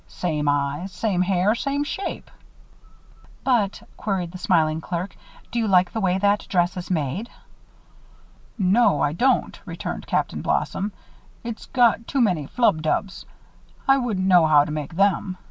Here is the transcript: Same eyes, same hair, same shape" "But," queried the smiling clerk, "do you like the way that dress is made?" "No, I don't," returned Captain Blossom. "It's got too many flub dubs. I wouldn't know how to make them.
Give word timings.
Same 0.07 0.49
eyes, 0.49 0.91
same 0.91 1.21
hair, 1.21 1.53
same 1.53 1.83
shape" 1.83 2.31
"But," 3.43 3.83
queried 3.97 4.31
the 4.31 4.39
smiling 4.39 4.81
clerk, 4.81 5.15
"do 5.51 5.59
you 5.59 5.67
like 5.67 5.91
the 5.93 6.01
way 6.01 6.17
that 6.17 6.47
dress 6.49 6.75
is 6.75 6.89
made?" 6.89 7.29
"No, 8.57 9.01
I 9.03 9.13
don't," 9.13 9.59
returned 9.63 10.07
Captain 10.07 10.41
Blossom. 10.41 10.91
"It's 11.43 11.67
got 11.67 12.07
too 12.07 12.19
many 12.19 12.47
flub 12.47 12.81
dubs. 12.81 13.27
I 13.87 13.97
wouldn't 13.99 14.25
know 14.27 14.47
how 14.47 14.65
to 14.65 14.71
make 14.71 14.95
them. 14.95 15.37